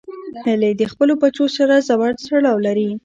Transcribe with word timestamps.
هیلۍ 0.45 0.73
د 0.77 0.83
خپلو 0.91 1.13
بچو 1.21 1.45
سره 1.57 1.75
ژور 1.87 2.11
تړاو 2.25 2.57
لري 2.67 2.89